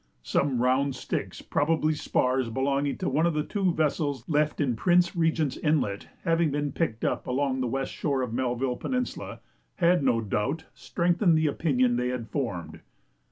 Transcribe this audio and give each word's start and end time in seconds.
Some 0.23 0.63
round 0.63 0.95
sticks, 0.95 1.43
probably 1.43 1.93
spars 1.93 2.49
belonging 2.49 2.97
to 2.97 3.07
one 3.07 3.27
of 3.27 3.35
the 3.35 3.43
two 3.43 3.71
vessels 3.71 4.27
left 4.27 4.59
in 4.59 4.75
Prince 4.75 5.15
Regent's 5.15 5.57
Inlet, 5.57 6.07
having 6.23 6.49
been 6.49 6.71
picked 6.71 7.05
up 7.05 7.27
along 7.27 7.61
the 7.61 7.67
west 7.67 7.91
shore 7.93 8.23
of 8.23 8.33
Melville 8.33 8.77
Peninsula, 8.77 9.41
had 9.75 10.01
no 10.03 10.19
doubt 10.19 10.65
strengthened 10.73 11.37
the 11.37 11.45
opinion 11.45 11.97
they 11.97 12.07
had 12.07 12.27
formed. 12.29 12.79